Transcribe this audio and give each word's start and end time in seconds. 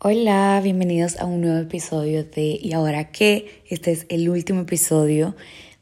Hola, 0.00 0.60
bienvenidos 0.62 1.18
a 1.18 1.24
un 1.24 1.40
nuevo 1.40 1.58
episodio 1.58 2.22
de 2.22 2.56
¿Y 2.62 2.72
ahora 2.72 3.10
qué? 3.10 3.64
Este 3.68 3.90
es 3.90 4.06
el 4.08 4.28
último 4.28 4.60
episodio 4.60 5.34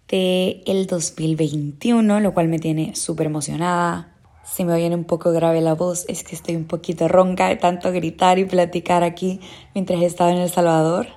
de 0.09 0.63
el 0.65 0.87
2021, 0.87 2.21
lo 2.21 2.33
cual 2.33 2.49
me 2.49 2.59
tiene 2.59 2.97
súper 2.97 3.27
emocionada. 3.27 4.15
Si 4.43 4.65
me 4.65 4.73
oyen 4.73 4.95
un 4.95 5.05
poco 5.05 5.33
grave 5.33 5.61
la 5.61 5.75
voz, 5.75 6.07
es 6.09 6.25
que 6.25 6.35
estoy 6.35 6.57
un 6.57 6.65
poquito 6.65 7.09
ronca 7.09 7.49
de 7.49 7.57
tanto 7.57 7.93
gritar 7.93 8.39
y 8.39 8.47
platicar 8.47 9.03
aquí 9.03 9.39
mientras 9.75 10.01
he 10.01 10.07
estado 10.07 10.31
en 10.31 10.39
El 10.39 10.49
Salvador. 10.49 11.09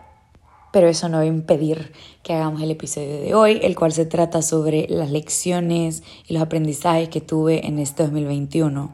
Pero 0.73 0.89
eso 0.89 1.07
no 1.07 1.19
va 1.19 1.23
a 1.23 1.27
impedir 1.27 1.93
que 2.21 2.33
hagamos 2.33 2.61
el 2.61 2.71
episodio 2.71 3.21
de 3.21 3.33
hoy, 3.33 3.61
el 3.63 3.77
cual 3.77 3.93
se 3.93 4.07
trata 4.07 4.41
sobre 4.41 4.87
las 4.89 5.09
lecciones 5.09 6.03
y 6.27 6.33
los 6.33 6.43
aprendizajes 6.43 7.07
que 7.07 7.21
tuve 7.21 7.65
en 7.65 7.79
este 7.79 8.03
2021. 8.03 8.93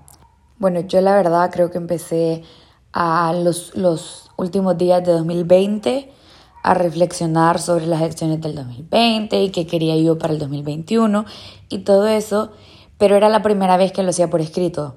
Bueno, 0.59 0.81
yo 0.81 1.01
la 1.01 1.15
verdad 1.15 1.49
creo 1.51 1.71
que 1.71 1.79
empecé 1.79 2.43
a 2.95 3.33
los, 3.33 3.75
los 3.75 4.31
últimos 4.37 4.77
días 4.77 5.03
de 5.03 5.11
2020 5.11 6.13
a 6.63 6.73
reflexionar 6.73 7.59
sobre 7.59 7.87
las 7.87 8.01
elecciones 8.01 8.39
del 8.39 8.55
2020 8.55 9.43
y 9.43 9.49
qué 9.51 9.67
quería 9.67 9.97
yo 9.97 10.17
para 10.17 10.33
el 10.33 10.39
2021 10.39 11.25
y 11.67 11.79
todo 11.79 12.07
eso, 12.07 12.51
pero 12.97 13.17
era 13.17 13.27
la 13.27 13.43
primera 13.43 13.75
vez 13.75 13.91
que 13.91 14.01
lo 14.01 14.11
hacía 14.11 14.29
por 14.29 14.39
escrito. 14.39 14.95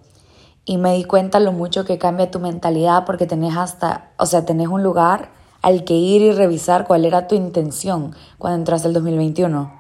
Y 0.65 0.77
me 0.79 0.95
di 0.95 1.05
cuenta 1.05 1.41
lo 1.41 1.51
mucho 1.51 1.85
que 1.85 1.99
cambia 1.99 2.31
tu 2.31 2.39
mentalidad 2.39 3.05
porque 3.05 3.27
tenés 3.27 3.57
hasta, 3.57 4.13
o 4.17 4.27
sea, 4.27 4.47
tenés 4.47 4.69
un 4.69 4.85
lugar 4.85 5.33
al 5.61 5.83
que 5.83 5.95
ir 5.95 6.23
y 6.23 6.31
revisar 6.31 6.87
cuál 6.87 7.05
era 7.05 7.27
tu 7.27 7.35
intención 7.35 8.15
cuando 8.39 8.61
entraste 8.61 8.87
el 8.87 8.95
2021. 8.95 9.73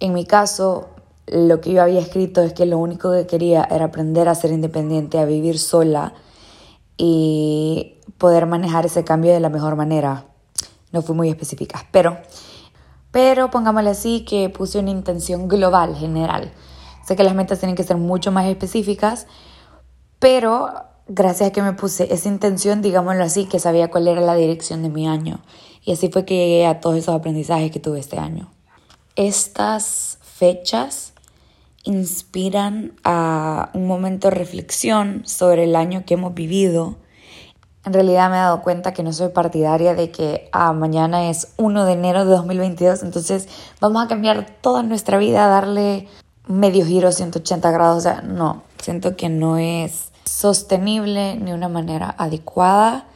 En 0.00 0.12
mi 0.12 0.24
caso, 0.24 0.88
lo 1.28 1.60
que 1.60 1.72
yo 1.72 1.82
había 1.82 2.00
escrito 2.00 2.42
es 2.42 2.54
que 2.54 2.66
lo 2.66 2.78
único 2.78 3.12
que 3.12 3.26
quería 3.26 3.68
era 3.70 3.84
aprender 3.84 4.28
a 4.28 4.34
ser 4.34 4.50
independiente, 4.50 5.20
a 5.20 5.24
vivir 5.24 5.60
sola, 5.60 6.12
y 6.96 7.98
poder 8.18 8.46
manejar 8.46 8.86
ese 8.86 9.04
cambio 9.04 9.32
de 9.32 9.40
la 9.40 9.48
mejor 9.48 9.76
manera. 9.76 10.26
No 10.92 11.02
fui 11.02 11.14
muy 11.14 11.28
específica, 11.28 11.86
pero, 11.90 12.16
pero 13.10 13.50
pongámosle 13.50 13.90
así 13.90 14.24
que 14.24 14.48
puse 14.48 14.78
una 14.78 14.90
intención 14.90 15.48
global, 15.48 15.94
general. 15.96 16.52
Sé 17.06 17.16
que 17.16 17.24
las 17.24 17.34
metas 17.34 17.58
tienen 17.58 17.76
que 17.76 17.84
ser 17.84 17.96
mucho 17.96 18.32
más 18.32 18.46
específicas, 18.46 19.26
pero 20.18 20.68
gracias 21.06 21.50
a 21.50 21.52
que 21.52 21.62
me 21.62 21.72
puse 21.72 22.12
esa 22.12 22.28
intención, 22.28 22.82
digámoslo 22.82 23.22
así, 23.22 23.46
que 23.46 23.58
sabía 23.58 23.90
cuál 23.90 24.08
era 24.08 24.20
la 24.20 24.34
dirección 24.34 24.82
de 24.82 24.88
mi 24.88 25.06
año. 25.06 25.40
Y 25.82 25.92
así 25.92 26.08
fue 26.08 26.24
que 26.24 26.34
llegué 26.34 26.66
a 26.66 26.80
todos 26.80 26.96
esos 26.96 27.14
aprendizajes 27.14 27.70
que 27.70 27.78
tuve 27.78 28.00
este 28.00 28.18
año. 28.18 28.50
Estas 29.14 30.18
fechas 30.22 31.12
inspiran 31.86 32.92
a 33.04 33.70
un 33.72 33.86
momento 33.86 34.28
de 34.28 34.34
reflexión 34.34 35.22
sobre 35.24 35.64
el 35.64 35.76
año 35.76 36.04
que 36.04 36.14
hemos 36.14 36.34
vivido. 36.34 36.96
En 37.84 37.92
realidad 37.92 38.28
me 38.28 38.36
he 38.36 38.40
dado 38.40 38.62
cuenta 38.62 38.92
que 38.92 39.04
no 39.04 39.12
soy 39.12 39.28
partidaria 39.28 39.94
de 39.94 40.10
que 40.10 40.48
ah, 40.52 40.72
mañana 40.72 41.30
es 41.30 41.54
1 41.56 41.84
de 41.84 41.92
enero 41.92 42.24
de 42.24 42.32
2022, 42.32 43.04
entonces 43.04 43.48
vamos 43.80 44.04
a 44.04 44.08
cambiar 44.08 44.46
toda 44.60 44.82
nuestra 44.82 45.16
vida, 45.18 45.46
darle 45.46 46.08
medio 46.48 46.84
giro 46.84 47.12
180 47.12 47.70
grados. 47.70 47.98
O 47.98 48.00
sea, 48.00 48.20
no, 48.22 48.64
siento 48.82 49.16
que 49.16 49.28
no 49.28 49.56
es 49.56 50.10
sostenible 50.24 51.36
ni 51.36 51.52
una 51.52 51.68
manera 51.68 52.12
adecuada, 52.18 53.06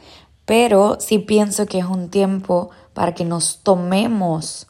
pero 0.45 0.97
sí 1.01 1.19
pienso 1.19 1.65
que 1.65 1.79
es 1.79 1.85
un 1.85 2.09
tiempo 2.09 2.69
para 2.93 3.13
que 3.13 3.25
nos 3.25 3.59
tomemos 3.63 4.67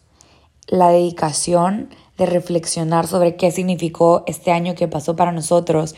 la 0.65 0.89
dedicación 0.89 1.89
de 2.17 2.25
reflexionar 2.25 3.07
sobre 3.07 3.35
qué 3.35 3.51
significó 3.51 4.23
este 4.27 4.51
año 4.51 4.75
que 4.75 4.87
pasó 4.87 5.15
para 5.15 5.31
nosotros 5.31 5.95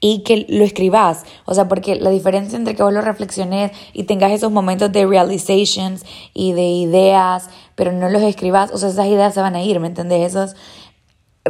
y 0.00 0.18
que 0.18 0.44
lo 0.48 0.64
escribas. 0.64 1.24
O 1.46 1.54
sea, 1.54 1.66
porque 1.66 1.96
la 1.96 2.10
diferencia 2.10 2.58
entre 2.58 2.74
que 2.74 2.82
vos 2.82 2.92
lo 2.92 3.00
reflexiones 3.00 3.72
y 3.92 4.04
tengas 4.04 4.32
esos 4.32 4.52
momentos 4.52 4.92
de 4.92 5.06
realizations 5.06 6.04
y 6.34 6.52
de 6.52 6.66
ideas, 6.66 7.48
pero 7.74 7.90
no 7.92 8.08
los 8.10 8.22
escribas, 8.22 8.70
o 8.72 8.78
sea, 8.78 8.90
esas 8.90 9.06
ideas 9.06 9.32
se 9.32 9.40
van 9.40 9.56
a 9.56 9.62
ir, 9.62 9.80
¿me 9.80 9.86
entendés? 9.86 10.26
Esas 10.26 10.56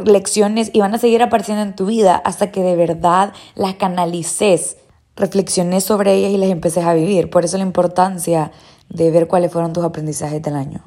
lecciones 0.03 0.71
y 0.73 0.79
van 0.79 0.93
a 0.93 0.97
seguir 0.97 1.21
apareciendo 1.21 1.63
en 1.63 1.75
tu 1.75 1.85
vida 1.85 2.15
hasta 2.15 2.51
que 2.51 2.61
de 2.61 2.75
verdad 2.75 3.33
las 3.55 3.75
canalices, 3.75 4.77
reflexiones 5.15 5.83
sobre 5.83 6.13
ellas 6.13 6.31
y 6.31 6.37
las 6.37 6.49
empeces 6.49 6.85
a 6.85 6.93
vivir. 6.93 7.29
Por 7.29 7.45
eso 7.45 7.57
la 7.57 7.63
importancia 7.63 8.51
de 8.89 9.11
ver 9.11 9.27
cuáles 9.27 9.51
fueron 9.51 9.73
tus 9.73 9.83
aprendizajes 9.83 10.41
del 10.41 10.55
año. 10.55 10.83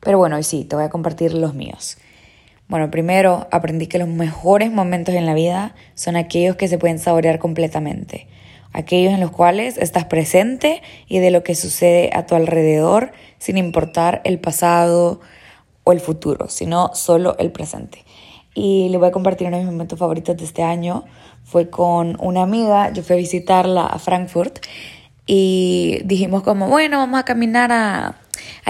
Pero 0.00 0.18
bueno, 0.18 0.36
hoy 0.36 0.42
sí, 0.42 0.64
te 0.64 0.76
voy 0.76 0.84
a 0.84 0.90
compartir 0.90 1.34
los 1.34 1.54
míos. 1.54 1.98
Bueno, 2.70 2.88
primero 2.88 3.48
aprendí 3.50 3.88
que 3.88 3.98
los 3.98 4.06
mejores 4.06 4.70
momentos 4.70 5.16
en 5.16 5.26
la 5.26 5.34
vida 5.34 5.74
son 5.96 6.14
aquellos 6.14 6.54
que 6.54 6.68
se 6.68 6.78
pueden 6.78 7.00
saborear 7.00 7.40
completamente, 7.40 8.28
aquellos 8.72 9.12
en 9.12 9.18
los 9.18 9.32
cuales 9.32 9.76
estás 9.76 10.04
presente 10.04 10.80
y 11.08 11.18
de 11.18 11.32
lo 11.32 11.42
que 11.42 11.56
sucede 11.56 12.10
a 12.14 12.26
tu 12.26 12.36
alrededor 12.36 13.10
sin 13.38 13.58
importar 13.58 14.20
el 14.22 14.38
pasado 14.38 15.20
o 15.82 15.90
el 15.90 15.98
futuro, 15.98 16.48
sino 16.48 16.92
solo 16.94 17.34
el 17.40 17.50
presente. 17.50 18.04
Y 18.54 18.88
le 18.90 18.98
voy 18.98 19.08
a 19.08 19.12
compartir 19.12 19.48
uno 19.48 19.56
de 19.56 19.64
mis 19.64 19.72
momentos 19.72 19.98
favoritos 19.98 20.36
de 20.36 20.44
este 20.44 20.62
año. 20.62 21.04
Fue 21.42 21.70
con 21.70 22.16
una 22.20 22.42
amiga, 22.42 22.92
yo 22.92 23.02
fui 23.02 23.14
a 23.14 23.18
visitarla 23.18 23.84
a 23.84 23.98
Frankfurt 23.98 24.60
y 25.26 26.02
dijimos 26.04 26.44
como, 26.44 26.68
bueno, 26.68 26.98
vamos 26.98 27.18
a 27.18 27.24
caminar 27.24 27.72
a, 27.72 28.14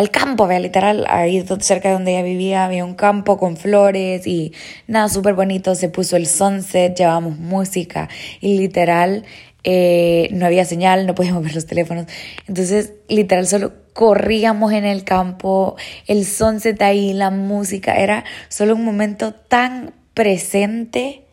al 0.01 0.11
campo, 0.11 0.47
vea, 0.47 0.59
literal, 0.61 1.05
ahí 1.11 1.45
cerca 1.61 1.89
de 1.89 1.93
donde 1.93 2.13
ella 2.13 2.23
vivía 2.23 2.65
había 2.65 2.87
un 2.87 2.95
campo 2.95 3.37
con 3.37 3.59
flores 3.59 4.27
y 4.27 4.55
nada, 4.87 5.11
súper 5.11 5.35
bonito, 5.35 5.75
se 5.75 5.91
puso 5.91 6.17
el 6.17 6.27
sunset, 6.27 6.97
llevábamos 6.97 7.37
música 7.37 8.09
y 8.41 8.57
literal 8.57 9.27
eh, 9.63 10.31
no 10.33 10.47
había 10.47 10.65
señal, 10.65 11.07
no 11.07 11.15
podíamos 11.15 11.43
ver 11.45 11.55
los 11.55 11.67
teléfonos, 11.67 12.07
entonces 12.49 12.95
literal 13.09 13.47
solo 13.47 13.75
corríamos 13.93 14.73
en 14.73 14.87
el 14.87 15.05
campo, 15.05 15.77
el 16.07 16.25
sunset 16.25 16.81
ahí, 16.81 17.13
la 17.13 17.31
música, 17.31 17.97
era 17.97 18.25
solo 18.49 18.77
un 18.77 18.87
momento 18.87 19.35
tan 19.35 19.93
presente 20.15 21.27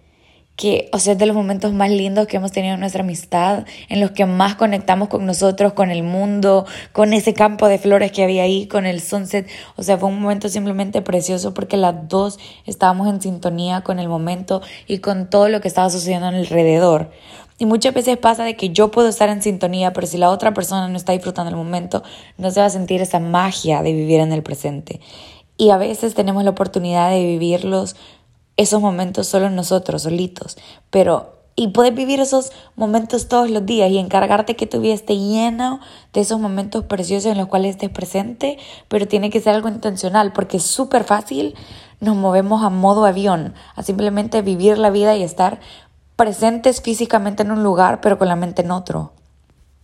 que, 0.58 0.90
o 0.92 0.98
sea, 0.98 1.14
es 1.14 1.20
de 1.20 1.28
los 1.28 1.36
momentos 1.36 1.72
más 1.72 1.92
lindos 1.92 2.26
que 2.26 2.38
hemos 2.38 2.52
tenido 2.52 2.74
en 2.74 2.80
nuestra 2.80 3.04
amistad, 3.04 3.66
en 3.90 4.02
los 4.02 4.12
que 4.12 4.26
más 4.26 4.56
conectamos 4.56 5.08
con 5.08 5.24
nosotros, 5.26 5.74
con 5.74 5.92
el 5.92 6.02
mundo, 6.02 6.66
con 6.94 7.14
ese 7.14 7.36
campo 7.36 7.68
de 7.68 7.78
flores 7.78 8.12
que 8.12 8.24
había 8.24 8.42
ahí, 8.42 8.66
con 8.66 8.88
el 8.88 9.00
sunset. 9.00 9.48
O 9.76 9.84
sea, 9.84 10.00
fue 10.00 10.10
un 10.10 10.20
momento 10.20 10.50
simplemente 10.50 11.04
precioso 11.04 11.54
porque 11.54 11.78
las 11.78 12.10
dos 12.10 12.40
estábamos 12.66 13.08
en 13.08 13.22
sintonía 13.22 13.82
con 13.82 14.00
el 14.00 14.10
momento 14.10 14.64
y 14.88 14.98
con 14.98 15.30
todo 15.30 15.48
lo 15.48 15.62
que 15.62 15.68
estaba 15.68 15.92
sucediendo 15.92 16.28
alrededor. 16.28 17.12
Y 17.60 17.68
muchas 17.68 17.94
veces 17.94 18.18
pasa 18.18 18.44
de 18.44 18.56
que 18.56 18.70
yo 18.70 18.90
puedo 18.90 19.10
estar 19.10 19.30
en 19.30 19.44
sintonía, 19.44 19.94
pero 19.94 20.08
si 20.08 20.18
la 20.18 20.32
otra 20.32 20.56
persona 20.56 20.88
no 20.88 20.98
está 20.98 21.14
disfrutando 21.14 21.52
el 21.52 21.56
momento, 21.56 22.02
no 22.38 22.50
se 22.50 22.62
va 22.62 22.66
a 22.66 22.72
sentir 22.72 23.02
esa 23.02 23.20
magia 23.20 23.84
de 23.84 23.94
vivir 23.94 24.22
en 24.22 24.34
el 24.34 24.42
presente. 24.42 25.02
Y 25.60 25.72
a 25.72 25.78
veces 25.78 26.14
tenemos 26.14 26.44
la 26.44 26.52
oportunidad 26.52 27.10
de 27.10 27.24
vivirlos 27.24 27.96
esos 28.58 28.82
momentos 28.82 29.28
solo 29.28 29.50
nosotros, 29.50 30.04
solitos, 30.04 30.58
pero 30.90 31.38
y 31.60 31.70
puedes 31.70 31.96
vivir 31.96 32.20
esos 32.20 32.52
momentos 32.76 33.28
todos 33.28 33.50
los 33.50 33.66
días 33.66 33.90
y 33.90 33.98
encargarte 33.98 34.56
que 34.56 34.68
tu 34.68 34.80
vida 34.80 34.96
llena 35.08 35.82
de 36.14 36.22
esos 36.22 36.40
momentos 36.40 36.86
preciosos 36.86 37.32
en 37.32 37.38
los 37.40 37.48
cuales 37.48 37.72
estés 37.72 37.90
presente, 37.90 38.60
pero 38.88 39.08
tiene 39.08 39.32
que 39.32 39.42
ser 39.42 39.56
algo 39.56 39.68
intencional 39.68 40.34
porque 40.34 40.58
es 40.58 40.64
súper 40.64 41.04
fácil, 41.04 41.56
nos 42.00 42.16
movemos 42.16 42.64
a 42.64 42.70
modo 42.70 43.06
avión, 43.06 43.56
a 43.76 43.82
simplemente 43.82 44.44
vivir 44.44 44.78
la 44.78 44.92
vida 44.92 45.16
y 45.16 45.24
estar 45.24 45.60
presentes 46.16 46.82
físicamente 46.82 47.42
en 47.42 47.50
un 47.50 47.64
lugar, 47.64 48.02
pero 48.02 48.20
con 48.20 48.28
la 48.28 48.36
mente 48.36 48.62
en 48.62 48.70
otro. 48.70 49.14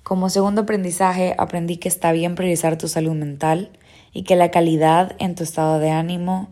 Como 0.04 0.30
segundo 0.30 0.62
aprendizaje, 0.62 1.34
aprendí 1.40 1.78
que 1.78 1.88
está 1.88 2.12
bien 2.12 2.36
priorizar 2.36 2.78
tu 2.78 2.88
salud 2.88 3.14
mental 3.14 3.72
y 4.12 4.24
que 4.24 4.36
la 4.36 4.52
calidad 4.52 5.14
en 5.18 5.34
tu 5.34 5.44
estado 5.44 5.80
de 5.80 5.90
ánimo 5.90 6.50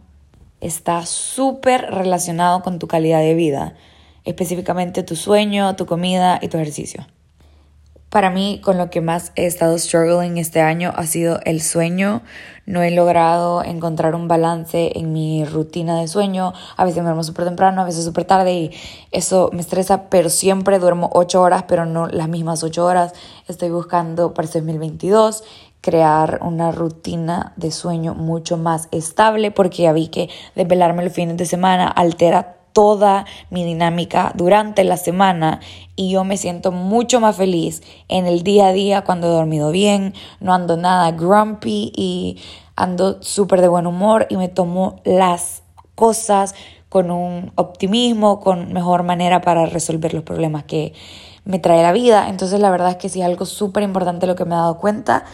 está 0.62 1.06
súper 1.06 1.82
relacionado 1.92 2.62
con 2.62 2.80
tu 2.80 2.88
calidad 2.88 3.20
de 3.20 3.34
vida, 3.34 3.74
específicamente 4.24 5.04
tu 5.04 5.16
sueño, 5.16 5.76
tu 5.76 5.86
comida 5.86 6.40
y 6.42 6.48
tu 6.48 6.58
ejercicio. 6.58 7.06
Para 8.12 8.30
mí, 8.30 8.60
con 8.62 8.78
lo 8.78 8.90
que 8.90 9.00
más 9.00 9.32
he 9.38 9.46
estado 9.46 9.78
struggling 9.78 10.38
este 10.38 10.60
año 10.60 10.91
ha 10.97 11.06
sido 11.06 11.40
el 11.46 11.62
sueño. 11.62 12.24
No 12.66 12.84
he 12.84 12.91
logrado 12.91 13.64
encontrar 13.64 14.16
un 14.16 14.28
balance 14.28 14.91
en 14.96 15.14
mi 15.14 15.46
rutina 15.46 15.97
de 15.97 16.09
sueño. 16.09 16.52
A 16.76 16.84
veces 16.84 16.97
me 16.97 17.03
duermo 17.03 17.24
súper 17.24 17.46
temprano, 17.46 17.82
a 17.82 17.85
veces 17.85 18.03
súper 18.03 18.26
tarde 18.26 18.53
y 18.53 18.72
eso 19.12 19.50
me 19.53 19.62
estresa, 19.62 20.09
pero 20.09 20.28
siempre 20.30 20.78
duermo 20.78 21.09
8 21.14 21.41
horas, 21.41 21.64
pero 21.70 21.85
no 21.85 22.08
las 22.08 22.28
mismas 22.28 22.64
8 22.64 22.85
horas. 22.85 23.14
Estoy 23.47 23.70
buscando 23.70 24.34
para 24.34 24.50
2022 24.50 25.46
crear 25.82 26.40
una 26.44 26.72
rutina 26.72 27.54
de 27.58 27.72
sueño 27.72 28.14
mucho 28.14 28.58
más 28.58 28.88
estable 28.92 29.52
porque 29.52 29.84
ya 29.84 29.94
vi 29.94 30.08
que 30.08 30.30
desvelarme 30.56 31.04
los 31.04 31.14
fines 31.14 31.38
de 31.38 31.46
semana 31.46 31.88
altera 31.88 32.58
toda 32.74 33.26
mi 33.50 33.66
dinámica 33.66 34.32
durante 34.36 34.84
la 34.84 34.98
semana 34.98 35.60
y 35.96 36.12
yo 36.12 36.24
me 36.24 36.38
siento 36.38 36.72
mucho 36.72 37.20
más 37.20 37.36
feliz 37.36 37.82
en 38.08 38.28
el 38.28 38.44
día 38.44 38.68
a 38.68 38.74
día 38.74 39.04
cuando 39.04 39.28
he 39.28 39.32
dormido 39.32 39.72
bien, 39.72 40.14
no 40.40 40.54
ando 40.54 40.78
nada 40.78 41.12
grumpy 41.12 41.92
y 41.96 42.38
ando 42.76 43.22
súper 43.22 43.62
de 43.62 43.68
buen 43.68 43.88
humor 43.88 44.28
y 44.30 44.38
me 44.38 44.48
tomo 44.48 45.02
las 45.04 45.64
cosas 45.96 46.56
con 46.90 47.12
un 47.12 47.52
optimismo, 47.56 48.40
con 48.40 48.74
mejor 48.74 49.04
manera 49.04 49.42
para 49.42 49.66
resolver 49.66 50.14
los 50.14 50.24
problemas 50.24 50.64
que 50.66 50.94
me 51.46 51.60
trae 51.60 51.82
la 51.82 51.94
vida. 51.94 52.28
Entonces 52.30 52.60
la 52.60 52.70
verdad 52.70 52.92
es 52.92 52.96
que 52.98 53.10
sí 53.10 53.22
es 53.22 53.26
algo 53.26 53.46
súper 53.46 53.84
importante 53.84 54.28
lo 54.28 54.36
que 54.36 54.46
me 54.46 54.56
he 54.56 54.58
dado 54.58 54.78
cuenta. 54.78 55.26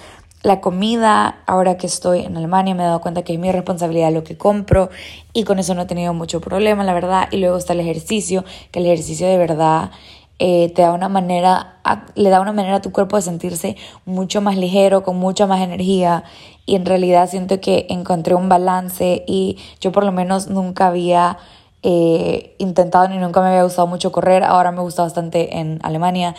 La 0.47 0.61
comida, 0.61 1.39
ahora 1.45 1.75
que 1.75 1.87
estoy 1.87 2.21
en 2.21 2.37
Alemania, 2.37 2.73
me 2.73 2.83
he 2.83 2.85
dado 2.85 3.01
cuenta 3.01 3.21
que 3.21 3.33
es 3.33 3.39
mi 3.39 3.51
responsabilidad 3.51 4.13
lo 4.13 4.23
que 4.23 4.37
compro 4.37 4.89
y 5.33 5.43
con 5.43 5.59
eso 5.59 5.75
no 5.75 5.81
he 5.81 5.85
tenido 5.87 6.13
mucho 6.13 6.39
problema, 6.39 6.85
la 6.85 6.93
verdad. 6.93 7.27
Y 7.31 7.37
luego 7.39 7.57
está 7.57 7.73
el 7.73 7.81
ejercicio, 7.81 8.45
que 8.71 8.79
el 8.79 8.85
ejercicio 8.85 9.27
de 9.27 9.37
verdad 9.37 9.91
eh, 10.39 10.71
te 10.73 10.83
da 10.83 10.93
una 10.93 11.09
manera, 11.09 11.81
le 12.15 12.29
da 12.29 12.39
una 12.39 12.53
manera 12.53 12.77
a 12.77 12.81
tu 12.81 12.93
cuerpo 12.93 13.17
de 13.17 13.23
sentirse 13.23 13.75
mucho 14.05 14.39
más 14.39 14.55
ligero, 14.55 15.03
con 15.03 15.17
mucha 15.17 15.47
más 15.47 15.59
energía. 15.59 16.23
Y 16.65 16.75
en 16.75 16.85
realidad 16.85 17.29
siento 17.29 17.59
que 17.59 17.85
encontré 17.89 18.33
un 18.33 18.47
balance 18.47 19.25
y 19.27 19.57
yo 19.81 19.91
por 19.91 20.05
lo 20.05 20.13
menos 20.13 20.47
nunca 20.47 20.87
había 20.87 21.39
eh, 21.83 22.55
intentado 22.57 23.09
ni 23.09 23.17
nunca 23.17 23.41
me 23.41 23.49
había 23.49 23.63
gustado 23.63 23.87
mucho 23.87 24.13
correr. 24.13 24.45
Ahora 24.45 24.71
me 24.71 24.79
gusta 24.79 25.03
bastante 25.03 25.57
en 25.59 25.79
Alemania. 25.83 26.35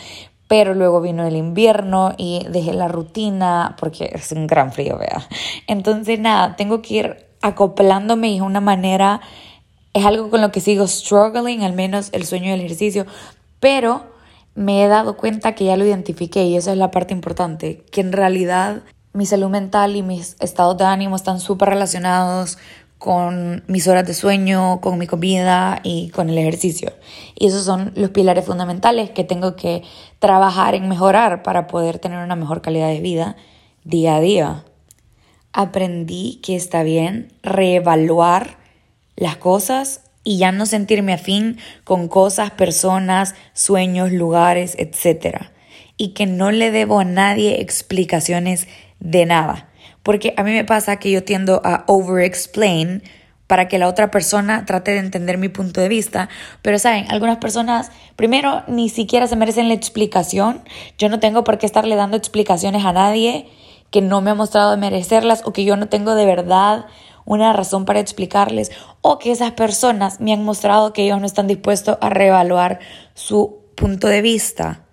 Pero 0.49 0.73
luego 0.73 0.99
vino 0.99 1.25
el 1.25 1.37
invierno 1.37 2.15
y 2.17 2.45
dejé 2.49 2.73
la 2.73 2.89
rutina 2.89 3.77
porque 3.79 4.11
es 4.13 4.33
un 4.33 4.47
gran 4.47 4.73
frío, 4.73 4.97
vea. 4.97 5.25
Entonces, 5.67 6.19
nada, 6.19 6.57
tengo 6.57 6.81
que 6.81 6.93
ir 6.95 7.25
acoplándome 7.41 8.31
y 8.31 8.35
es 8.35 8.41
una 8.41 8.59
manera, 8.59 9.21
es 9.93 10.05
algo 10.05 10.29
con 10.29 10.41
lo 10.41 10.51
que 10.51 10.59
sigo 10.59 10.85
struggling, 10.87 11.63
al 11.63 11.73
menos 11.73 12.09
el 12.11 12.25
sueño 12.25 12.51
del 12.51 12.59
ejercicio, 12.59 13.05
pero 13.61 14.03
me 14.55 14.83
he 14.83 14.87
dado 14.87 15.15
cuenta 15.15 15.55
que 15.55 15.65
ya 15.65 15.77
lo 15.77 15.85
identifiqué 15.85 16.43
y 16.43 16.57
esa 16.57 16.71
es 16.71 16.77
la 16.77 16.91
parte 16.91 17.13
importante, 17.13 17.85
que 17.91 18.01
en 18.01 18.11
realidad 18.11 18.81
mi 19.13 19.25
salud 19.25 19.49
mental 19.49 19.95
y 19.95 20.03
mis 20.03 20.35
estados 20.39 20.77
de 20.77 20.85
ánimo 20.85 21.15
están 21.15 21.39
súper 21.39 21.69
relacionados 21.69 22.57
con 22.99 23.63
mis 23.67 23.87
horas 23.87 24.05
de 24.05 24.13
sueño, 24.13 24.81
con 24.81 24.97
mi 24.99 25.07
comida 25.07 25.79
y 25.83 26.09
con 26.09 26.29
el 26.29 26.37
ejercicio. 26.37 26.91
Y 27.33 27.47
esos 27.47 27.63
son 27.63 27.93
los 27.95 28.09
pilares 28.09 28.45
fundamentales 28.45 29.09
que 29.09 29.23
tengo 29.23 29.55
que 29.55 29.83
trabajar 30.19 30.75
en 30.75 30.89
mejorar 30.89 31.41
para 31.41 31.65
poder 31.65 31.97
tener 31.97 32.19
una 32.19 32.35
mejor 32.35 32.61
calidad 32.61 32.89
de 32.89 32.99
vida 32.99 33.37
día 33.85 34.17
a 34.17 34.19
día. 34.19 34.65
Aprendí 35.53 36.41
que 36.43 36.57
está 36.57 36.83
bien 36.83 37.31
reevaluar 37.41 38.57
las 39.15 39.37
cosas 39.37 40.01
y 40.25 40.37
ya 40.37 40.51
no 40.51 40.65
sentirme 40.65 41.13
afín 41.13 41.57
con 41.85 42.09
cosas, 42.09 42.51
personas, 42.51 43.33
sueños, 43.53 44.11
lugares, 44.11 44.75
etc. 44.77 45.45
Y 45.95 46.09
que 46.09 46.25
no 46.25 46.51
le 46.51 46.69
debo 46.71 46.99
a 46.99 47.05
nadie 47.05 47.61
explicaciones 47.61 48.67
de 48.99 49.25
nada. 49.25 49.68
Porque 50.09 50.33
a 50.37 50.43
mí 50.43 50.49
me 50.53 50.65
pasa 50.65 50.97
que 50.97 51.11
yo 51.11 51.23
tiendo 51.23 51.61
a 51.63 51.83
over-explain 51.85 53.03
para 53.45 53.67
que 53.67 53.77
la 53.77 53.87
otra 53.87 54.09
persona 54.09 54.65
trate 54.65 54.89
de 54.89 54.97
entender 54.97 55.37
mi 55.37 55.49
punto 55.49 55.81
de 55.81 55.87
vista. 55.87 56.29
Pero 56.63 56.79
saben, 56.79 57.05
algunas 57.11 57.37
personas, 57.37 57.91
primero, 58.15 58.63
ni 58.65 58.89
siquiera 58.89 59.27
se 59.27 59.35
merecen 59.35 59.67
la 59.67 59.75
explicación. 59.75 60.63
Yo 60.97 61.09
no 61.09 61.19
tengo 61.19 61.43
por 61.43 61.59
qué 61.59 61.67
estarle 61.67 61.95
dando 61.95 62.17
explicaciones 62.17 62.85
a 62.85 62.91
nadie 62.91 63.51
que 63.91 64.01
no 64.01 64.19
me 64.21 64.31
ha 64.31 64.33
mostrado 64.33 64.71
de 64.71 64.77
merecerlas 64.77 65.43
o 65.45 65.53
que 65.53 65.63
yo 65.63 65.77
no 65.77 65.89
tengo 65.89 66.15
de 66.15 66.25
verdad 66.25 66.87
una 67.25 67.53
razón 67.53 67.85
para 67.85 67.99
explicarles 67.99 68.71
o 69.01 69.19
que 69.19 69.31
esas 69.31 69.51
personas 69.51 70.19
me 70.19 70.33
han 70.33 70.43
mostrado 70.43 70.91
que 70.91 71.03
ellos 71.03 71.19
no 71.19 71.27
están 71.27 71.45
dispuestos 71.45 71.99
a 72.01 72.09
reevaluar 72.09 72.79
su 73.13 73.59
punto 73.75 74.07
de 74.07 74.23
vista. 74.23 74.88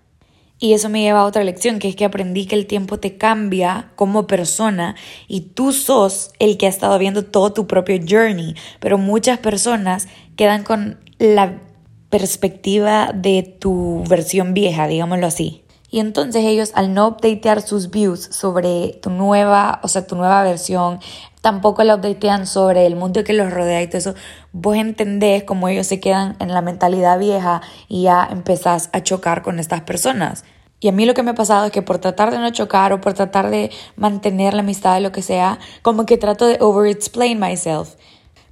Y 0.59 0.73
eso 0.73 0.89
me 0.89 1.03
lleva 1.03 1.21
a 1.21 1.27
otra 1.27 1.45
lección, 1.45 1.79
que 1.79 1.89
es 1.89 1.97
que 1.97 2.07
aprendí 2.07 2.47
que 2.47 2.55
el 2.55 2.67
tiempo 2.67 2.99
te 2.99 3.19
cambia 3.19 3.91
como 3.95 4.27
persona 4.27 4.97
y 5.29 5.43
tú 5.43 5.73
sos 5.73 6.31
el 6.39 6.57
que 6.57 6.67
ha 6.67 6.71
estado 6.71 6.99
viendo 6.99 7.25
todo 7.25 7.53
tu 7.53 7.67
propio 7.67 7.99
journey, 7.99 8.55
pero 8.81 8.97
muchas 8.97 9.39
personas 9.39 10.09
quedan 10.35 10.65
con 10.65 10.99
la 11.19 11.61
perspectiva 12.09 13.11
de 13.13 13.43
tu 13.43 14.03
versión 14.09 14.55
vieja, 14.55 14.87
digámoslo 14.87 15.27
así. 15.27 15.63
Y 15.91 16.01
entonces 16.01 16.45
ellos 16.45 16.73
al 16.75 16.95
no 16.95 17.09
updatear 17.09 17.63
sus 17.63 17.91
views 17.91 18.21
sobre 18.21 18.99
tu 19.03 19.11
nueva, 19.11 19.81
o 19.83 19.89
sea, 19.89 20.07
tu 20.07 20.17
nueva 20.17 20.43
versión, 20.43 21.01
tampoco 21.47 21.85
la 21.85 21.95
updatean 21.95 22.45
sobre 22.45 22.87
el 22.87 22.97
mundo 22.97 23.23
que 23.23 23.33
los 23.33 23.53
rodea 23.53 23.81
y 23.81 23.87
todo 23.87 23.99
eso, 23.99 24.15
vos 24.51 24.75
entendés 24.75 25.45
cómo 25.45 25.69
ellos 25.69 25.87
se 25.87 26.01
quedan 26.01 26.35
en 26.41 26.53
la 26.53 26.61
mentalidad 26.61 27.21
vieja 27.21 27.63
y 27.87 28.03
ya 28.03 28.27
empezás 28.29 28.91
a 28.93 29.05
chocar 29.05 29.43
con 29.43 29.61
estas 29.61 29.83
personas. 29.83 30.43
Y 30.81 30.89
a 30.89 30.93
mí 30.93 31.07
lo 31.07 31.15
que 31.15 31.23
me 31.23 31.31
ha 31.31 31.35
pasado 31.37 31.67
es 31.67 31.71
que 31.71 31.83
por 31.83 31.99
tratar 31.99 32.33
de 32.33 32.39
no 32.39 32.51
chocar 32.51 32.93
o 32.93 33.01
por 33.01 33.15
tratar 33.15 33.49
de 33.49 33.71
mantener 33.95 34.55
la 34.55 34.63
amistad 34.63 34.95
de 34.95 35.03
lo 35.03 35.13
que 35.13 35.23
sea, 35.23 35.61
como 35.83 36.05
que 36.05 36.17
trato 36.17 36.49
de 36.49 36.59
over-explain 36.61 37.39
myself. 37.39 37.95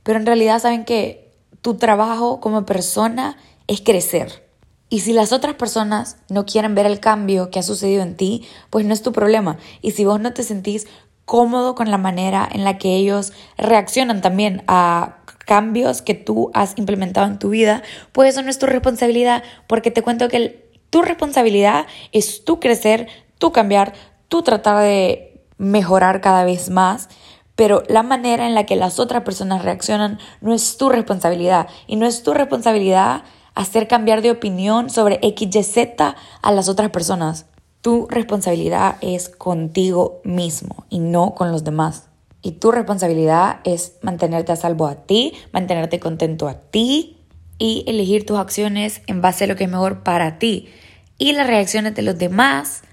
Pero 0.05 0.21
en 0.21 0.27
realidad 0.27 0.63
saben 0.63 0.85
que 0.85 1.33
tu 1.63 1.75
trabajo 1.75 2.39
como 2.39 2.65
persona 2.65 3.37
es 3.67 3.81
crecer. 3.81 4.49
Y 4.89 5.01
si 5.01 5.13
las 5.13 5.33
otras 5.33 5.57
personas 5.57 6.19
no 6.29 6.47
quieren 6.47 6.77
ver 6.77 6.87
el 6.87 7.01
cambio 7.01 7.51
que 7.51 7.59
ha 7.59 7.65
sucedido 7.65 8.05
en 8.05 8.17
ti, 8.17 8.47
pues 8.71 8.87
no 8.87 8.95
es 8.95 9.03
tu 9.03 9.11
problema. 9.11 9.59
Y 9.83 9.91
si 9.91 10.05
vos 10.05 10.21
no 10.21 10.33
te 10.33 10.45
sentís 10.45 10.87
cómodo 11.25 11.75
con 11.75 11.91
la 11.91 11.99
manera 11.99 12.49
en 12.51 12.65
la 12.65 12.79
que 12.79 12.97
ellos 12.97 13.33
reaccionan 13.57 14.21
también 14.21 14.63
a 14.67 15.19
cambios 15.45 16.03
que 16.03 16.15
tú 16.15 16.51
has 16.55 16.77
implementado 16.77 17.27
en 17.27 17.39
tu 17.39 17.51
vida, 17.51 17.83
pues 18.13 18.31
eso 18.31 18.43
no 18.43 18.51
es 18.51 18.59
tu 18.59 18.67
responsabilidad, 18.67 19.43
porque 19.67 19.91
te 19.91 20.03
cuento 20.03 20.29
que 20.29 20.71
tu 20.91 21.03
responsabilidad 21.03 21.87
es 22.13 22.45
tú 22.45 22.61
crecer, 22.61 23.09
tú 23.39 23.53
cambiar, 23.53 23.95
tú 24.29 24.43
tratar 24.43 24.81
de 24.83 25.43
mejorar 25.59 26.21
cada 26.21 26.45
vez 26.45 26.71
más, 26.71 27.09
pero 27.57 27.83
la 27.89 28.03
manera 28.03 28.47
en 28.47 28.55
la 28.55 28.67
que 28.67 28.77
las 28.77 28.99
otras 28.99 29.23
personas 29.23 29.65
reaccionan 29.65 30.19
no 30.41 30.55
es 30.55 30.77
tu 30.77 30.89
responsabilidad 30.89 31.69
y 31.87 31.97
no 31.97 32.07
es 32.07 32.23
tu 32.23 32.35
responsabilidad 32.35 33.23
hacer 33.55 33.87
cambiar 33.87 34.23
de 34.23 34.33
opinión 34.33 34.91
sobre 34.91 35.21
XYZ 35.23 36.01
a 36.43 36.53
las 36.53 36.69
otras 36.69 36.91
personas. 36.91 37.47
Tu 37.85 38.07
responsabilidad 38.09 38.97
es 39.03 39.29
contigo 39.29 40.23
mismo 40.25 40.87
y 40.89 41.01
no 41.01 41.35
con 41.35 41.53
los 41.53 41.65
demás. 41.65 42.09
Y 42.41 42.53
tu 42.53 42.73
responsabilidad 42.73 43.61
es 43.65 43.97
mantenerte 44.01 44.53
a 44.53 44.57
salvo 44.57 44.87
a 44.87 45.05
ti, 45.05 45.35
mantenerte 45.53 46.01
contento 46.01 46.49
a 46.49 46.55
ti 46.55 47.19
y 47.59 47.85
elegir 47.87 48.25
tus 48.25 48.39
acciones 48.39 49.03
en 49.07 49.21
base 49.21 49.45
a 49.45 49.49
lo 49.49 49.57
que 49.57 49.65
es 49.65 49.71
mejor 49.71 50.03
para 50.03 50.39
ti. 50.39 50.71
Y 51.19 51.33
las 51.33 51.47
reacciones 51.47 51.95
de 51.95 52.01
los 52.01 52.17
demás, 52.17 52.85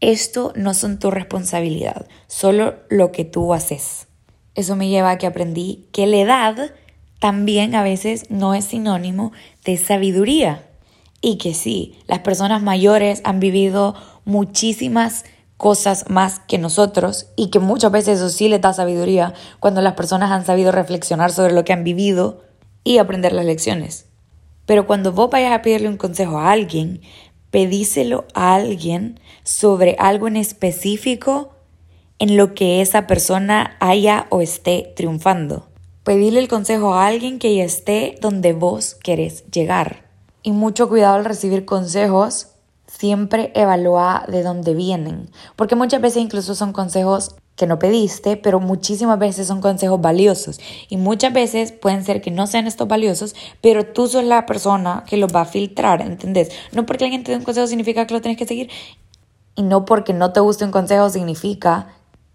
esto 0.00 0.52
no 0.56 0.74
son 0.74 0.98
tu 0.98 1.12
responsabilidad, 1.12 2.08
solo 2.26 2.74
lo 2.88 3.12
que 3.12 3.24
tú 3.24 3.54
haces. 3.54 4.08
Eso 4.56 4.74
me 4.74 4.88
lleva 4.88 5.12
a 5.12 5.18
que 5.18 5.28
aprendí 5.28 5.86
que 5.92 6.08
la 6.08 6.16
edad 6.16 6.72
también 7.20 7.76
a 7.76 7.84
veces 7.84 8.28
no 8.28 8.54
es 8.54 8.64
sinónimo 8.64 9.30
de 9.64 9.76
sabiduría. 9.76 10.66
Y 11.24 11.38
que 11.38 11.54
sí, 11.54 11.94
las 12.08 12.18
personas 12.18 12.64
mayores 12.64 13.20
han 13.22 13.38
vivido 13.38 13.94
muchísimas 14.24 15.24
cosas 15.56 16.10
más 16.10 16.40
que 16.40 16.58
nosotros 16.58 17.28
y 17.36 17.50
que 17.50 17.60
muchas 17.60 17.92
veces 17.92 18.18
eso 18.18 18.28
sí 18.28 18.48
les 18.48 18.60
da 18.60 18.72
sabiduría 18.72 19.32
cuando 19.60 19.80
las 19.80 19.94
personas 19.94 20.30
han 20.30 20.44
sabido 20.44 20.72
reflexionar 20.72 21.30
sobre 21.30 21.54
lo 21.54 21.64
que 21.64 21.72
han 21.72 21.84
vivido 21.84 22.42
y 22.84 22.98
aprender 22.98 23.32
las 23.32 23.44
lecciones. 23.44 24.06
Pero 24.66 24.86
cuando 24.86 25.12
vos 25.12 25.30
vayas 25.30 25.52
a 25.52 25.62
pedirle 25.62 25.88
un 25.88 25.96
consejo 25.96 26.38
a 26.38 26.50
alguien, 26.50 27.00
pedíselo 27.50 28.24
a 28.34 28.54
alguien 28.54 29.20
sobre 29.44 29.96
algo 29.98 30.26
en 30.26 30.36
específico 30.36 31.54
en 32.18 32.36
lo 32.36 32.54
que 32.54 32.80
esa 32.80 33.06
persona 33.06 33.76
haya 33.80 34.26
o 34.30 34.40
esté 34.40 34.92
triunfando. 34.96 35.68
Pedirle 36.04 36.40
el 36.40 36.48
consejo 36.48 36.94
a 36.94 37.06
alguien 37.06 37.38
que 37.38 37.54
ya 37.54 37.64
esté 37.64 38.16
donde 38.20 38.52
vos 38.52 38.94
querés 38.94 39.44
llegar. 39.50 40.08
Y 40.42 40.52
mucho 40.52 40.88
cuidado 40.88 41.14
al 41.14 41.24
recibir 41.24 41.64
consejos, 41.64 42.51
siempre 42.98 43.52
evalúa 43.54 44.24
de 44.28 44.42
dónde 44.42 44.74
vienen, 44.74 45.30
porque 45.56 45.74
muchas 45.74 46.00
veces 46.00 46.22
incluso 46.22 46.54
son 46.54 46.72
consejos 46.72 47.34
que 47.56 47.66
no 47.66 47.78
pediste, 47.78 48.36
pero 48.36 48.60
muchísimas 48.60 49.18
veces 49.18 49.46
son 49.46 49.60
consejos 49.60 50.00
valiosos 50.00 50.60
y 50.88 50.96
muchas 50.96 51.32
veces 51.32 51.72
pueden 51.72 52.04
ser 52.04 52.20
que 52.20 52.30
no 52.30 52.46
sean 52.46 52.66
estos 52.66 52.88
valiosos, 52.88 53.34
pero 53.60 53.86
tú 53.86 54.08
sos 54.08 54.24
la 54.24 54.46
persona 54.46 55.04
que 55.06 55.16
los 55.16 55.34
va 55.34 55.42
a 55.42 55.46
filtrar, 55.46 56.02
¿entendés? 56.02 56.50
No 56.72 56.86
porque 56.86 57.04
alguien 57.04 57.24
te 57.24 57.32
dé 57.32 57.38
un 57.38 57.44
consejo 57.44 57.66
significa 57.66 58.06
que 58.06 58.14
lo 58.14 58.20
tienes 58.20 58.38
que 58.38 58.46
seguir 58.46 58.70
y 59.54 59.62
no 59.62 59.84
porque 59.84 60.12
no 60.12 60.32
te 60.32 60.40
guste 60.40 60.64
un 60.64 60.70
consejo 60.70 61.10
significa 61.10 61.88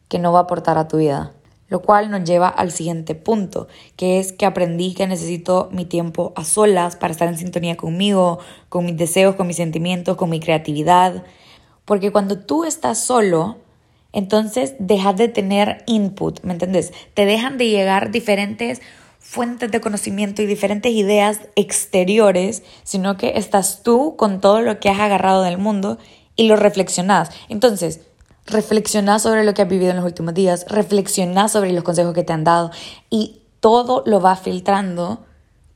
que 0.08 0.20
no 0.20 0.32
va 0.32 0.40
a 0.40 0.44
aportar 0.44 0.78
a 0.78 0.88
tu 0.88 0.98
vida. 0.98 1.34
Lo 1.70 1.82
cual 1.82 2.10
nos 2.10 2.24
lleva 2.24 2.48
al 2.48 2.72
siguiente 2.72 3.14
punto, 3.14 3.68
que 3.96 4.20
es 4.20 4.32
que 4.32 4.46
aprendí 4.46 4.94
que 4.94 5.06
necesito 5.06 5.70
mi 5.72 5.86
tiempo 5.86 6.32
a 6.36 6.44
solas 6.44 6.96
para 6.96 7.12
estar 7.12 7.28
en 7.28 7.38
sintonía 7.38 7.76
conmigo, 7.76 8.40
con 8.70 8.86
mis 8.86 8.96
deseos, 8.96 9.36
con 9.36 9.48
mis 9.48 9.58
sentimientos, 9.58 10.16
con 10.16 10.30
mi 10.30 10.40
creatividad. 10.40 11.24
Porque 11.84 12.12
cuando 12.12 12.40
tú 12.40 12.64
estás 12.64 13.00
solo, 13.00 13.58
entonces 14.14 14.76
dejas 14.80 15.18
de 15.18 15.28
tener 15.28 15.84
input, 15.88 16.42
¿me 16.44 16.54
entiendes? 16.54 16.94
Te 17.14 17.26
dejan 17.26 17.58
de 17.58 17.68
llegar 17.68 18.12
diferentes 18.12 18.82
fuentes 19.20 19.72
de 19.72 19.82
conocimiento 19.82 20.42
y 20.42 20.46
diferentes 20.46 20.94
ideas 20.94 21.42
exteriores, 21.56 22.64
sino 22.84 23.18
que 23.18 23.34
estás 23.36 23.84
tú 23.84 24.16
con 24.16 24.40
todo 24.40 24.62
lo 24.62 24.80
que 24.80 24.90
has 24.90 25.00
agarrado 25.00 25.44
del 25.44 25.58
mundo 25.58 25.98
y 26.38 26.48
lo 26.48 26.56
reflexionas. 26.56 27.30
Entonces, 27.50 28.02
reflexiona 28.48 29.20
sobre 29.20 29.44
lo 29.44 29.54
que 29.54 29.62
has 29.62 29.70
vivido 29.70 29.92
en 29.92 29.98
los 29.98 30.06
últimos 30.06 30.34
días, 30.34 30.66
reflexiona 30.70 31.48
sobre 31.48 31.72
los 31.74 31.84
consejos 31.84 32.14
que 32.14 32.24
te 32.24 32.34
han 32.34 32.44
dado 32.44 32.72
y 33.10 33.42
todo 33.60 34.04
lo 34.06 34.22
va 34.22 34.36
filtrando 34.36 35.26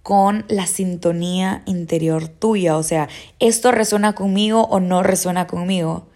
con 0.04 0.46
la 0.48 0.66
sintonía 0.66 1.62
interior 1.66 2.28
tuya, 2.28 2.78
o 2.78 2.84
sea, 2.84 3.08
esto 3.40 3.72
resuena 3.72 4.14
conmigo 4.14 4.64
o 4.64 4.80
no 4.80 5.04
resuena 5.04 5.46
conmigo. 5.46 6.08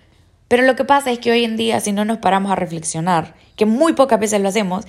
Pero 0.48 0.64
lo 0.64 0.76
que 0.76 0.86
pasa 0.86 1.12
es 1.12 1.20
que 1.20 1.32
hoy 1.32 1.44
en 1.44 1.58
día, 1.58 1.80
si 1.80 1.92
no 1.92 2.06
nos 2.06 2.20
paramos 2.20 2.52
a 2.52 2.56
reflexionar, 2.56 3.36
que 3.56 3.66
muy 3.66 3.94
pocas 3.94 4.20
veces 4.20 4.42
lo 4.42 4.50
hacemos, 4.50 4.86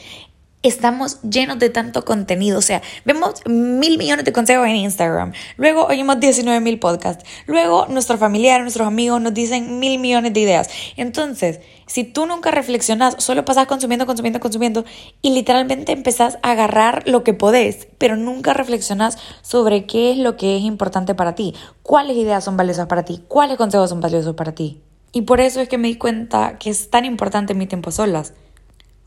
estamos 0.62 1.20
llenos 1.22 1.58
de 1.58 1.70
tanto 1.70 2.04
contenido. 2.04 2.58
O 2.58 2.62
sea, 2.62 2.82
vemos 3.04 3.42
mil 3.46 3.98
millones 3.98 4.24
de 4.24 4.32
consejos 4.32 4.66
en 4.66 4.76
Instagram. 4.76 5.32
Luego 5.56 5.86
oímos 5.86 6.20
19 6.20 6.60
mil 6.60 6.78
podcasts. 6.78 7.24
Luego 7.46 7.86
nuestros 7.88 8.18
familiares, 8.18 8.62
nuestros 8.62 8.86
amigos 8.86 9.20
nos 9.20 9.34
dicen 9.34 9.78
mil 9.78 9.98
millones 9.98 10.32
de 10.32 10.40
ideas. 10.40 10.68
Entonces, 10.96 11.60
si 11.86 12.02
tú 12.02 12.26
nunca 12.26 12.50
reflexionas, 12.50 13.14
solo 13.18 13.44
pasas 13.44 13.66
consumiendo, 13.66 14.06
consumiendo, 14.06 14.40
consumiendo 14.40 14.84
y 15.22 15.30
literalmente 15.30 15.92
empezás 15.92 16.38
a 16.42 16.50
agarrar 16.50 17.04
lo 17.06 17.22
que 17.22 17.32
podés, 17.32 17.86
pero 17.98 18.16
nunca 18.16 18.54
reflexionas 18.54 19.18
sobre 19.42 19.86
qué 19.86 20.10
es 20.10 20.18
lo 20.18 20.36
que 20.36 20.56
es 20.56 20.62
importante 20.62 21.14
para 21.14 21.36
ti, 21.36 21.54
cuáles 21.82 22.16
ideas 22.16 22.42
son 22.42 22.56
valiosas 22.56 22.86
para 22.86 23.04
ti, 23.04 23.22
cuáles 23.28 23.56
consejos 23.56 23.90
son 23.90 24.00
valiosos 24.00 24.34
para 24.34 24.52
ti. 24.52 24.80
Y 25.12 25.22
por 25.22 25.40
eso 25.40 25.60
es 25.60 25.68
que 25.68 25.78
me 25.78 25.88
di 25.88 25.94
cuenta 25.94 26.58
que 26.58 26.70
es 26.70 26.90
tan 26.90 27.04
importante 27.04 27.54
mi 27.54 27.66
tiempo 27.66 27.90
solas 27.92 28.34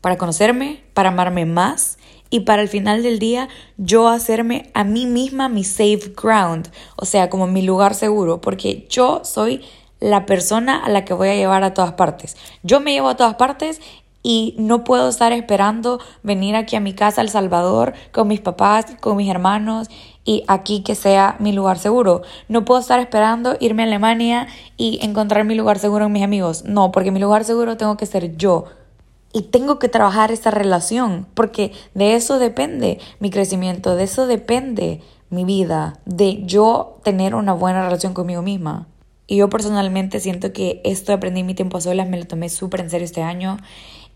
para 0.00 0.18
conocerme, 0.18 0.82
para 0.94 1.10
amarme 1.10 1.46
más 1.46 1.98
y 2.30 2.40
para 2.40 2.62
el 2.62 2.68
final 2.68 3.02
del 3.02 3.18
día 3.18 3.48
yo 3.76 4.08
hacerme 4.08 4.70
a 4.74 4.84
mí 4.84 5.06
misma 5.06 5.48
mi 5.48 5.64
safe 5.64 6.12
ground, 6.20 6.70
o 6.96 7.04
sea, 7.04 7.28
como 7.28 7.46
mi 7.46 7.62
lugar 7.62 7.94
seguro, 7.94 8.40
porque 8.40 8.86
yo 8.88 9.22
soy 9.24 9.62
la 9.98 10.26
persona 10.26 10.82
a 10.82 10.88
la 10.88 11.04
que 11.04 11.12
voy 11.12 11.28
a 11.28 11.34
llevar 11.34 11.62
a 11.62 11.74
todas 11.74 11.92
partes. 11.92 12.36
Yo 12.62 12.80
me 12.80 12.92
llevo 12.92 13.08
a 13.08 13.16
todas 13.16 13.34
partes 13.34 13.80
y 14.22 14.54
no 14.58 14.84
puedo 14.84 15.08
estar 15.08 15.32
esperando 15.32 15.98
venir 16.22 16.56
aquí 16.56 16.76
a 16.76 16.80
mi 16.80 16.94
casa, 16.94 17.22
El 17.22 17.30
Salvador, 17.30 17.94
con 18.12 18.28
mis 18.28 18.40
papás, 18.40 18.86
con 19.00 19.16
mis 19.16 19.30
hermanos 19.30 19.88
y 20.24 20.44
aquí 20.46 20.82
que 20.82 20.94
sea 20.94 21.36
mi 21.38 21.52
lugar 21.52 21.78
seguro. 21.78 22.22
No 22.48 22.64
puedo 22.64 22.80
estar 22.80 23.00
esperando 23.00 23.56
irme 23.60 23.82
a 23.82 23.86
Alemania 23.86 24.46
y 24.76 24.98
encontrar 25.02 25.44
mi 25.44 25.54
lugar 25.54 25.78
seguro 25.78 26.06
en 26.06 26.12
mis 26.12 26.22
amigos. 26.22 26.64
No, 26.64 26.92
porque 26.92 27.10
mi 27.10 27.20
lugar 27.20 27.44
seguro 27.44 27.76
tengo 27.76 27.96
que 27.96 28.06
ser 28.06 28.36
yo. 28.36 28.66
Y 29.32 29.42
tengo 29.42 29.78
que 29.78 29.88
trabajar 29.88 30.32
esta 30.32 30.50
relación, 30.50 31.26
porque 31.34 31.72
de 31.94 32.14
eso 32.14 32.38
depende 32.38 32.98
mi 33.20 33.30
crecimiento, 33.30 33.94
de 33.94 34.04
eso 34.04 34.26
depende 34.26 35.02
mi 35.28 35.44
vida, 35.44 36.00
de 36.04 36.44
yo 36.44 36.98
tener 37.04 37.34
una 37.36 37.52
buena 37.52 37.84
relación 37.84 38.12
conmigo 38.12 38.42
misma. 38.42 38.88
Y 39.28 39.36
yo 39.36 39.48
personalmente 39.48 40.18
siento 40.18 40.52
que 40.52 40.80
esto 40.84 41.12
aprendí 41.12 41.44
mi 41.44 41.54
tiempo 41.54 41.76
a 41.76 41.80
solas 41.80 42.08
me 42.08 42.18
lo 42.18 42.26
tomé 42.26 42.48
súper 42.48 42.80
en 42.80 42.90
serio 42.90 43.04
este 43.04 43.22
año 43.22 43.58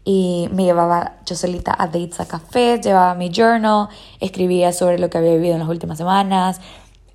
y 0.05 0.49
me 0.53 0.65
llevaba 0.65 1.19
yo 1.25 1.37
solita 1.37 1.75
a 1.79 1.87
dates 1.87 2.19
a 2.19 2.27
cafés, 2.27 2.81
llevaba 2.81 3.15
mi 3.15 3.31
journal, 3.31 3.89
escribía 4.19 4.73
sobre 4.73 4.99
lo 4.99 5.11
que 5.11 5.19
había 5.19 5.35
vivido 5.35 5.55
en 5.55 5.61
las 5.61 5.69
últimas 5.69 5.99
semanas, 5.99 6.61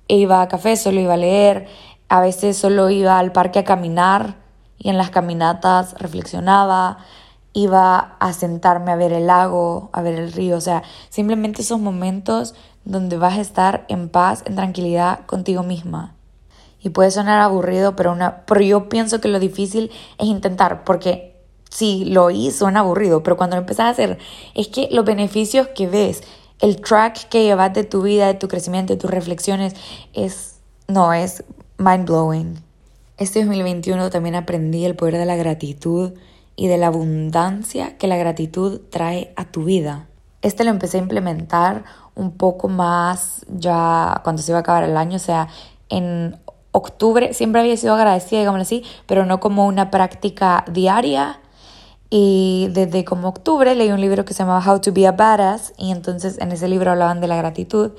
iba 0.08 0.40
a 0.40 0.48
café, 0.48 0.76
solo 0.76 1.00
iba 1.00 1.14
a 1.14 1.18
leer, 1.18 1.68
a 2.08 2.20
veces 2.20 2.56
solo 2.56 2.88
iba 2.88 3.18
al 3.18 3.32
parque 3.32 3.60
a 3.60 3.64
caminar 3.64 4.36
y 4.78 4.88
en 4.88 4.96
las 4.96 5.10
caminatas 5.10 5.94
reflexionaba, 5.98 6.98
iba 7.52 8.16
a 8.20 8.32
sentarme 8.32 8.92
a 8.92 8.96
ver 8.96 9.12
el 9.12 9.26
lago, 9.26 9.90
a 9.92 10.02
ver 10.02 10.14
el 10.14 10.32
río, 10.32 10.56
o 10.56 10.60
sea, 10.60 10.82
simplemente 11.08 11.62
esos 11.62 11.80
momentos 11.80 12.54
donde 12.84 13.16
vas 13.16 13.38
a 13.38 13.40
estar 13.40 13.84
en 13.88 14.08
paz, 14.08 14.42
en 14.46 14.56
tranquilidad 14.56 15.26
contigo 15.26 15.62
misma. 15.62 16.14
Y 16.82 16.90
puede 16.90 17.10
sonar 17.10 17.40
aburrido, 17.40 17.94
pero, 17.96 18.12
una, 18.12 18.42
pero 18.46 18.60
yo 18.62 18.88
pienso 18.88 19.20
que 19.20 19.28
lo 19.28 19.38
difícil 19.38 19.90
es 20.18 20.26
intentar, 20.26 20.84
porque 20.84 21.36
sí, 21.68 22.04
lo 22.06 22.24
oí, 22.24 22.50
suena 22.50 22.80
aburrido, 22.80 23.22
pero 23.22 23.36
cuando 23.36 23.56
lo 23.56 23.62
empezás 23.62 23.86
a 23.86 23.90
hacer, 23.90 24.18
es 24.54 24.68
que 24.68 24.88
los 24.90 25.04
beneficios 25.04 25.68
que 25.68 25.88
ves, 25.88 26.22
el 26.60 26.80
track 26.80 27.28
que 27.28 27.42
llevas 27.42 27.74
de 27.74 27.84
tu 27.84 28.02
vida, 28.02 28.28
de 28.28 28.34
tu 28.34 28.48
crecimiento, 28.48 28.94
de 28.94 28.98
tus 28.98 29.10
reflexiones, 29.10 29.74
es, 30.14 30.60
no, 30.88 31.12
es 31.12 31.44
mind 31.78 32.06
blowing. 32.06 32.62
Este 33.18 33.44
2021 33.44 34.08
también 34.08 34.34
aprendí 34.34 34.84
el 34.84 34.96
poder 34.96 35.18
de 35.18 35.26
la 35.26 35.36
gratitud 35.36 36.12
y 36.60 36.68
de 36.68 36.76
la 36.76 36.88
abundancia 36.88 37.96
que 37.96 38.06
la 38.06 38.18
gratitud 38.18 38.82
trae 38.90 39.32
a 39.34 39.46
tu 39.46 39.64
vida. 39.64 40.08
Este 40.42 40.62
lo 40.62 40.68
empecé 40.68 40.98
a 40.98 41.00
implementar 41.00 41.84
un 42.14 42.32
poco 42.32 42.68
más 42.68 43.46
ya 43.48 44.20
cuando 44.22 44.42
se 44.42 44.52
iba 44.52 44.58
a 44.58 44.60
acabar 44.60 44.84
el 44.84 44.94
año, 44.98 45.16
o 45.16 45.20
sea, 45.20 45.48
en 45.88 46.38
octubre 46.72 47.32
siempre 47.32 47.62
había 47.62 47.78
sido 47.78 47.94
agradecida, 47.94 48.40
digámoslo 48.40 48.60
así, 48.60 48.84
pero 49.06 49.24
no 49.24 49.40
como 49.40 49.66
una 49.66 49.90
práctica 49.90 50.66
diaria. 50.70 51.40
Y 52.10 52.68
desde 52.72 53.06
como 53.06 53.28
octubre 53.28 53.74
leí 53.74 53.90
un 53.90 54.02
libro 54.02 54.26
que 54.26 54.34
se 54.34 54.40
llamaba 54.42 54.62
How 54.62 54.82
to 54.82 54.92
be 54.92 55.06
a 55.06 55.12
Badass 55.12 55.72
y 55.78 55.92
entonces 55.92 56.36
en 56.42 56.52
ese 56.52 56.68
libro 56.68 56.90
hablaban 56.90 57.22
de 57.22 57.26
la 57.26 57.36
gratitud 57.36 57.92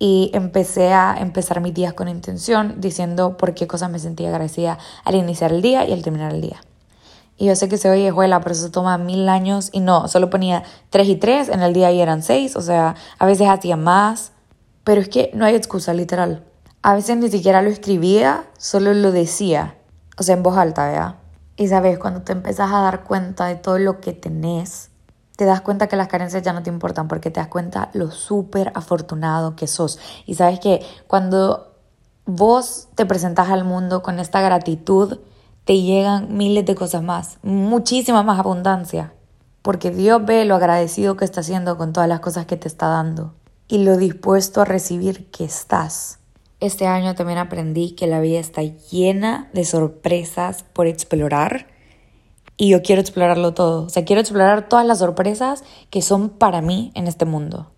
y 0.00 0.32
empecé 0.34 0.92
a 0.92 1.14
empezar 1.20 1.60
mis 1.60 1.72
días 1.72 1.92
con 1.92 2.08
intención 2.08 2.80
diciendo 2.80 3.36
por 3.36 3.54
qué 3.54 3.68
cosas 3.68 3.90
me 3.90 4.00
sentía 4.00 4.30
agradecida 4.30 4.78
al 5.04 5.14
iniciar 5.14 5.52
el 5.52 5.62
día 5.62 5.88
y 5.88 5.92
al 5.92 6.02
terminar 6.02 6.34
el 6.34 6.40
día. 6.40 6.60
Y 7.36 7.46
yo 7.46 7.56
sé 7.56 7.68
que 7.68 7.78
se 7.78 7.90
oye 7.90 8.08
escuela, 8.08 8.40
pero 8.40 8.54
eso 8.54 8.70
toma 8.70 8.98
mil 8.98 9.28
años. 9.28 9.70
Y 9.72 9.80
no, 9.80 10.08
solo 10.08 10.30
ponía 10.30 10.62
tres 10.90 11.08
y 11.08 11.16
tres, 11.16 11.48
en 11.48 11.62
el 11.62 11.72
día 11.72 11.90
y 11.90 12.00
eran 12.00 12.22
seis, 12.22 12.56
o 12.56 12.60
sea, 12.60 12.94
a 13.18 13.26
veces 13.26 13.48
hacía 13.48 13.76
más. 13.76 14.32
Pero 14.84 15.00
es 15.00 15.08
que 15.08 15.30
no 15.34 15.44
hay 15.44 15.54
excusa, 15.54 15.94
literal. 15.94 16.44
A 16.82 16.94
veces 16.94 17.16
ni 17.16 17.30
siquiera 17.30 17.62
lo 17.62 17.70
escribía, 17.70 18.44
solo 18.58 18.92
lo 18.94 19.12
decía. 19.12 19.76
O 20.18 20.22
sea, 20.22 20.34
en 20.34 20.42
voz 20.42 20.56
alta, 20.56 20.88
¿verdad? 20.88 21.14
Y 21.56 21.68
sabes, 21.68 21.98
cuando 21.98 22.22
te 22.22 22.32
empezás 22.32 22.72
a 22.72 22.80
dar 22.80 23.04
cuenta 23.04 23.46
de 23.46 23.56
todo 23.56 23.78
lo 23.78 24.00
que 24.00 24.12
tenés, 24.12 24.90
te 25.36 25.44
das 25.44 25.60
cuenta 25.60 25.86
que 25.86 25.96
las 25.96 26.08
carencias 26.08 26.42
ya 26.42 26.52
no 26.52 26.62
te 26.62 26.70
importan 26.70 27.08
porque 27.08 27.30
te 27.30 27.40
das 27.40 27.48
cuenta 27.48 27.90
lo 27.92 28.10
súper 28.10 28.72
afortunado 28.74 29.56
que 29.56 29.66
sos. 29.66 29.98
Y 30.26 30.34
sabes 30.34 30.60
que 30.60 30.84
cuando 31.06 31.74
vos 32.24 32.88
te 32.94 33.06
presentás 33.06 33.50
al 33.50 33.64
mundo 33.64 34.02
con 34.02 34.18
esta 34.18 34.40
gratitud, 34.40 35.18
te 35.64 35.80
llegan 35.80 36.36
miles 36.36 36.66
de 36.66 36.74
cosas 36.74 37.02
más, 37.02 37.38
muchísima 37.42 38.22
más 38.22 38.38
abundancia, 38.38 39.12
porque 39.62 39.90
Dios 39.90 40.24
ve 40.24 40.44
lo 40.44 40.56
agradecido 40.56 41.16
que 41.16 41.24
está 41.24 41.40
haciendo 41.40 41.76
con 41.78 41.92
todas 41.92 42.08
las 42.08 42.20
cosas 42.20 42.46
que 42.46 42.56
te 42.56 42.68
está 42.68 42.88
dando 42.88 43.34
y 43.68 43.78
lo 43.78 43.96
dispuesto 43.96 44.60
a 44.60 44.64
recibir 44.64 45.30
que 45.30 45.44
estás. 45.44 46.18
Este 46.60 46.86
año 46.86 47.14
también 47.14 47.38
aprendí 47.38 47.92
que 47.92 48.06
la 48.06 48.20
vida 48.20 48.38
está 48.38 48.62
llena 48.62 49.50
de 49.52 49.64
sorpresas 49.64 50.62
por 50.62 50.86
explorar 50.86 51.68
y 52.56 52.68
yo 52.68 52.82
quiero 52.82 53.00
explorarlo 53.00 53.54
todo. 53.54 53.84
O 53.86 53.88
sea, 53.88 54.04
quiero 54.04 54.20
explorar 54.20 54.68
todas 54.68 54.86
las 54.86 54.98
sorpresas 54.98 55.64
que 55.90 56.02
son 56.02 56.28
para 56.28 56.60
mí 56.60 56.92
en 56.94 57.06
este 57.06 57.24
mundo. 57.24 57.72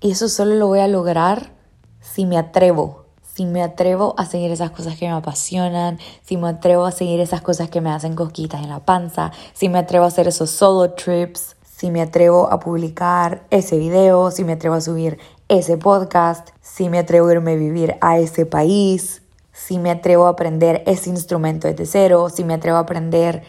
Y 0.00 0.10
eso 0.10 0.28
solo 0.28 0.54
lo 0.56 0.66
voy 0.66 0.80
a 0.80 0.88
lograr 0.88 1.52
si 2.00 2.26
me 2.26 2.36
atrevo 2.36 3.05
si 3.36 3.44
me 3.44 3.62
atrevo 3.62 4.14
a 4.16 4.24
seguir 4.24 4.50
esas 4.50 4.70
cosas 4.70 4.96
que 4.96 5.06
me 5.06 5.12
apasionan, 5.12 5.98
si 6.22 6.38
me 6.38 6.48
atrevo 6.48 6.86
a 6.86 6.90
seguir 6.90 7.20
esas 7.20 7.42
cosas 7.42 7.68
que 7.68 7.82
me 7.82 7.90
hacen 7.90 8.16
cosquitas 8.16 8.62
en 8.62 8.70
la 8.70 8.80
panza, 8.80 9.30
si 9.52 9.68
me 9.68 9.78
atrevo 9.78 10.06
a 10.06 10.08
hacer 10.08 10.26
esos 10.26 10.48
solo 10.48 10.92
trips, 10.92 11.54
si 11.62 11.90
me 11.90 12.00
atrevo 12.00 12.50
a 12.50 12.58
publicar 12.60 13.42
ese 13.50 13.76
video, 13.76 14.30
si 14.30 14.42
me 14.42 14.54
atrevo 14.54 14.76
a 14.76 14.80
subir 14.80 15.18
ese 15.48 15.76
podcast, 15.76 16.48
si 16.62 16.88
me 16.88 16.98
atrevo 16.98 17.28
a 17.28 17.32
irme 17.32 17.52
a 17.52 17.56
vivir 17.56 17.96
a 18.00 18.16
ese 18.18 18.46
país, 18.46 19.20
si 19.52 19.78
me 19.78 19.90
atrevo 19.90 20.24
a 20.24 20.30
aprender 20.30 20.82
ese 20.86 21.10
instrumento 21.10 21.68
desde 21.68 21.84
cero, 21.84 22.30
si 22.30 22.42
me 22.42 22.54
atrevo 22.54 22.78
a 22.78 22.80
aprender 22.80 23.42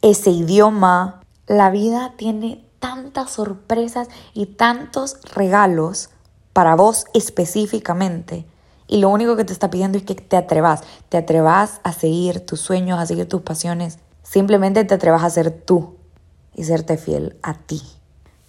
ese 0.00 0.30
idioma. 0.30 1.22
La 1.48 1.70
vida 1.70 2.12
tiene 2.16 2.64
tantas 2.78 3.32
sorpresas 3.32 4.06
y 4.32 4.46
tantos 4.46 5.16
regalos 5.34 6.10
para 6.52 6.76
vos 6.76 7.06
específicamente 7.14 8.46
y 8.94 8.98
lo 8.98 9.08
único 9.08 9.34
que 9.34 9.44
te 9.44 9.52
está 9.52 9.70
pidiendo 9.70 9.98
es 9.98 10.04
que 10.04 10.14
te 10.14 10.36
atrevas, 10.36 10.82
te 11.08 11.16
atrevas 11.16 11.80
a 11.82 11.92
seguir 11.92 12.46
tus 12.46 12.60
sueños, 12.60 13.00
a 13.00 13.06
seguir 13.06 13.28
tus 13.28 13.42
pasiones. 13.42 13.98
Simplemente 14.22 14.84
te 14.84 14.94
atrevas 14.94 15.24
a 15.24 15.30
ser 15.30 15.50
tú 15.50 15.96
y 16.54 16.62
serte 16.62 16.96
fiel 16.96 17.36
a 17.42 17.54
ti. 17.54 17.82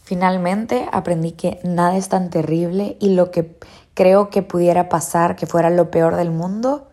Finalmente 0.04 0.88
aprendí 0.92 1.32
que 1.32 1.60
nada 1.64 1.98
es 1.98 2.10
tan 2.10 2.30
terrible 2.30 2.96
y 3.00 3.16
lo 3.16 3.32
que 3.32 3.58
creo 3.96 4.30
que 4.30 4.44
pudiera 4.44 4.88
pasar, 4.88 5.36
que 5.36 5.48
fuera 5.48 5.72
lo 5.72 5.90
peor 5.90 6.16
del 6.16 6.30
mundo, 6.30 6.90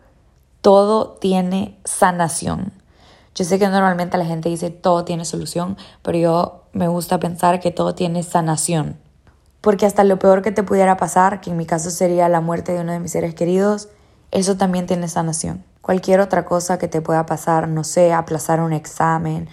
todo 0.61 1.11
tiene 1.11 1.77
sanación. 1.85 2.73
Yo 3.35 3.45
sé 3.45 3.59
que 3.59 3.67
normalmente 3.67 4.17
la 4.17 4.25
gente 4.25 4.49
dice 4.49 4.71
todo 4.71 5.05
tiene 5.05 5.25
solución, 5.25 5.77
pero 6.01 6.17
yo 6.17 6.63
me 6.73 6.87
gusta 6.87 7.19
pensar 7.19 7.59
que 7.59 7.69
todo 7.69 7.93
tiene 7.93 8.23
sanación 8.23 8.97
porque 9.63 9.85
hasta 9.85 10.03
lo 10.03 10.19
peor 10.19 10.41
que 10.41 10.51
te 10.51 10.61
pudiera 10.61 10.97
pasar, 10.97 11.39
que 11.39 11.49
en 11.49 11.55
mi 11.55 11.65
caso 11.65 11.89
sería 11.89 12.27
la 12.27 12.41
muerte 12.41 12.73
de 12.73 12.81
uno 12.81 12.91
de 12.91 12.99
mis 12.99 13.13
seres 13.13 13.33
queridos, 13.33 13.87
eso 14.31 14.57
también 14.57 14.87
tiene 14.87 15.07
sanación. 15.07 15.63
Cualquier 15.79 16.19
otra 16.19 16.43
cosa 16.43 16.77
que 16.77 16.89
te 16.89 16.99
pueda 16.99 17.25
pasar, 17.25 17.69
no 17.69 17.85
sé, 17.85 18.11
aplazar 18.11 18.59
un 18.59 18.73
examen, 18.73 19.47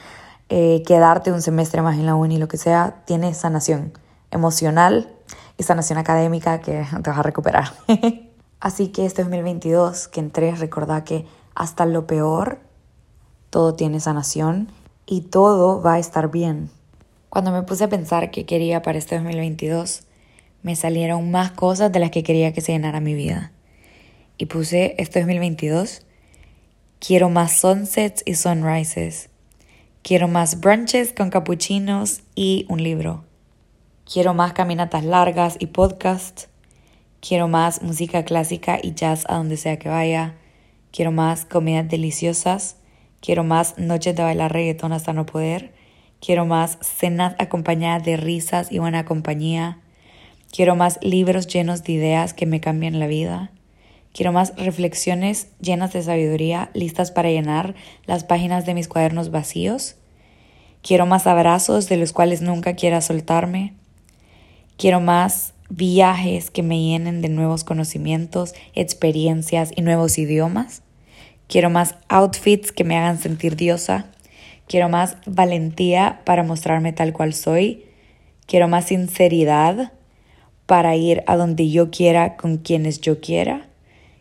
eh, 0.48 0.82
quedarte 0.84 1.30
un 1.30 1.40
semestre 1.40 1.80
más 1.80 1.96
en 1.96 2.06
la 2.06 2.16
uni, 2.16 2.38
lo 2.38 2.48
que 2.48 2.56
sea, 2.56 3.04
tiene 3.04 3.34
sanación 3.34 3.92
emocional 4.32 5.14
y 5.56 5.62
sanación 5.62 5.96
académica 5.96 6.60
que 6.60 6.84
te 7.04 7.10
vas 7.10 7.18
a 7.20 7.22
recuperar. 7.22 7.72
Así 8.60 8.88
que 8.88 9.06
este 9.06 9.22
2022 9.22 10.08
que 10.08 10.18
entré, 10.18 10.56
recordá 10.56 11.04
que 11.04 11.24
hasta 11.54 11.86
lo 11.86 12.08
peor, 12.08 12.58
todo 13.48 13.74
tiene 13.74 14.00
sanación 14.00 14.72
y 15.06 15.20
todo 15.20 15.80
va 15.80 15.94
a 15.94 15.98
estar 16.00 16.32
bien. 16.32 16.68
Cuando 17.30 17.52
me 17.52 17.62
puse 17.62 17.84
a 17.84 17.88
pensar 17.88 18.32
qué 18.32 18.44
quería 18.44 18.82
para 18.82 18.98
este 18.98 19.14
2022, 19.14 20.02
me 20.64 20.74
salieron 20.74 21.30
más 21.30 21.52
cosas 21.52 21.92
de 21.92 22.00
las 22.00 22.10
que 22.10 22.24
quería 22.24 22.52
que 22.52 22.60
se 22.60 22.72
llenara 22.72 22.98
mi 22.98 23.14
vida. 23.14 23.52
Y 24.36 24.46
puse, 24.46 24.96
este 24.98 25.20
2022, 25.20 26.04
quiero 26.98 27.30
más 27.30 27.52
sunsets 27.52 28.24
y 28.26 28.34
sunrises. 28.34 29.30
Quiero 30.02 30.26
más 30.26 30.58
brunches 30.58 31.12
con 31.12 31.30
capuchinos 31.30 32.22
y 32.34 32.66
un 32.68 32.82
libro. 32.82 33.24
Quiero 34.12 34.34
más 34.34 34.52
caminatas 34.52 35.04
largas 35.04 35.54
y 35.60 35.66
podcast. 35.66 36.46
Quiero 37.20 37.46
más 37.46 37.80
música 37.80 38.24
clásica 38.24 38.80
y 38.82 38.94
jazz 38.94 39.24
a 39.28 39.36
donde 39.36 39.56
sea 39.56 39.78
que 39.78 39.88
vaya. 39.88 40.34
Quiero 40.90 41.12
más 41.12 41.44
comidas 41.44 41.88
deliciosas. 41.88 42.74
Quiero 43.20 43.44
más 43.44 43.78
noches 43.78 44.16
de 44.16 44.24
bailar 44.24 44.52
reggaetón 44.52 44.92
hasta 44.92 45.12
no 45.12 45.26
poder. 45.26 45.78
Quiero 46.20 46.44
más 46.44 46.78
cenas 46.82 47.34
acompañadas 47.38 48.04
de 48.04 48.16
risas 48.16 48.70
y 48.70 48.78
buena 48.78 49.06
compañía. 49.06 49.78
Quiero 50.52 50.76
más 50.76 50.98
libros 51.02 51.46
llenos 51.46 51.82
de 51.82 51.92
ideas 51.92 52.34
que 52.34 52.44
me 52.44 52.60
cambian 52.60 53.00
la 53.00 53.06
vida. 53.06 53.50
Quiero 54.12 54.32
más 54.32 54.52
reflexiones 54.56 55.48
llenas 55.60 55.92
de 55.92 56.02
sabiduría, 56.02 56.70
listas 56.74 57.10
para 57.10 57.30
llenar 57.30 57.74
las 58.04 58.24
páginas 58.24 58.66
de 58.66 58.74
mis 58.74 58.88
cuadernos 58.88 59.30
vacíos. 59.30 59.96
Quiero 60.82 61.06
más 61.06 61.26
abrazos 61.26 61.88
de 61.88 61.96
los 61.96 62.12
cuales 62.12 62.42
nunca 62.42 62.74
quiera 62.74 63.00
soltarme. 63.00 63.74
Quiero 64.76 65.00
más 65.00 65.54
viajes 65.68 66.50
que 66.50 66.62
me 66.62 66.82
llenen 66.82 67.22
de 67.22 67.28
nuevos 67.28 67.64
conocimientos, 67.64 68.54
experiencias 68.74 69.70
y 69.74 69.82
nuevos 69.82 70.18
idiomas. 70.18 70.82
Quiero 71.48 71.70
más 71.70 71.94
outfits 72.08 72.72
que 72.72 72.84
me 72.84 72.96
hagan 72.96 73.18
sentir 73.18 73.56
diosa. 73.56 74.10
Quiero 74.70 74.88
más 74.88 75.16
valentía 75.26 76.20
para 76.24 76.44
mostrarme 76.44 76.92
tal 76.92 77.12
cual 77.12 77.34
soy. 77.34 77.86
Quiero 78.46 78.68
más 78.68 78.84
sinceridad 78.84 79.90
para 80.66 80.94
ir 80.94 81.24
a 81.26 81.36
donde 81.36 81.70
yo 81.70 81.90
quiera 81.90 82.36
con 82.36 82.58
quienes 82.58 83.00
yo 83.00 83.20
quiera. 83.20 83.66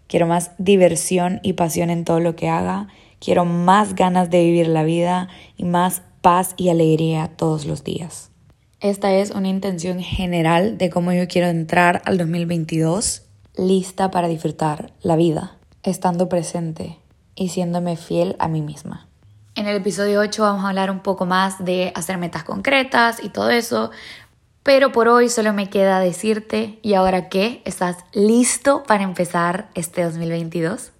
Quiero 0.08 0.26
más 0.26 0.50
diversión 0.58 1.40
y 1.44 1.54
pasión 1.54 1.92
en 1.92 2.04
todo 2.04 2.20
lo 2.20 2.36
que 2.36 2.50
haga. 2.50 2.88
Quiero 3.20 3.46
más 3.46 3.94
ganas 3.94 4.32
de 4.32 4.44
vivir 4.44 4.68
la 4.70 4.82
vida 4.82 5.30
y 5.56 5.66
más 5.66 6.02
paz 6.22 6.56
y 6.58 6.70
alegría 6.70 7.28
todos 7.28 7.68
los 7.68 7.84
días. 7.84 8.32
Esta 8.80 9.14
es 9.14 9.30
una 9.30 9.50
intención 9.50 10.00
general 10.00 10.80
de 10.80 10.90
cómo 10.90 11.14
yo 11.14 11.28
quiero 11.28 11.48
entrar 11.48 12.02
al 12.06 12.18
2022 12.18 13.22
lista 13.56 14.10
para 14.10 14.28
disfrutar 14.28 14.94
la 15.04 15.16
vida, 15.16 15.60
estando 15.84 16.28
presente 16.28 16.98
y 17.36 17.50
siéndome 17.50 17.98
fiel 17.98 18.36
a 18.40 18.48
mí 18.48 18.64
misma. 18.64 19.09
En 19.60 19.68
el 19.68 19.76
episodio 19.76 20.22
8 20.22 20.42
vamos 20.42 20.64
a 20.64 20.70
hablar 20.70 20.90
un 20.90 21.02
poco 21.02 21.26
más 21.26 21.66
de 21.66 21.92
hacer 21.94 22.18
metas 22.18 22.46
concretas 22.46 23.22
y 23.22 23.28
todo 23.28 23.50
eso, 23.50 23.92
pero 24.64 24.94
por 24.94 25.10
hoy 25.10 25.28
solo 25.28 25.52
me 25.52 25.70
queda 25.70 26.00
decirte, 26.00 26.80
¿y 26.82 26.94
ahora 26.94 27.28
qué? 27.28 27.62
¿Estás 27.66 27.98
listo 28.14 28.84
para 28.84 29.04
empezar 29.04 29.70
este 29.76 30.02
2022? 30.04 30.94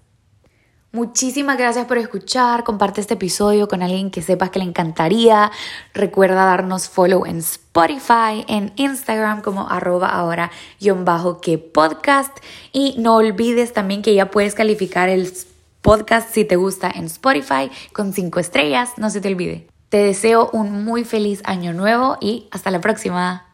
Muchísimas 0.92 1.56
gracias 1.56 1.86
por 1.86 1.96
escuchar, 1.96 2.62
comparte 2.62 3.00
este 3.00 3.14
episodio 3.14 3.66
con 3.66 3.82
alguien 3.82 4.10
que 4.10 4.20
sepas 4.20 4.50
que 4.50 4.58
le 4.58 4.66
encantaría. 4.66 5.50
Recuerda 5.94 6.44
darnos 6.44 6.90
follow 6.90 7.24
en 7.24 7.38
Spotify, 7.38 8.44
en 8.46 8.74
Instagram 8.76 9.40
como 9.40 9.70
arroba 9.70 10.08
ahora 10.10 10.50
bajo 10.96 11.40
que 11.40 11.56
podcast. 11.56 12.36
Y 12.74 12.96
no 12.98 13.16
olvides 13.16 13.72
también 13.72 14.02
que 14.02 14.14
ya 14.14 14.30
puedes 14.30 14.54
calificar 14.54 15.08
el 15.08 15.32
podcast 15.82 16.32
si 16.32 16.44
te 16.44 16.56
gusta 16.56 16.90
en 16.90 17.04
Spotify 17.06 17.70
con 17.92 18.12
cinco 18.12 18.40
estrellas, 18.40 18.90
no 18.96 19.10
se 19.10 19.20
te 19.20 19.28
olvide. 19.28 19.66
Te 19.88 19.98
deseo 19.98 20.50
un 20.52 20.84
muy 20.84 21.04
feliz 21.04 21.42
año 21.44 21.72
nuevo 21.72 22.16
y 22.20 22.48
hasta 22.52 22.70
la 22.70 22.80
próxima. 22.80 23.49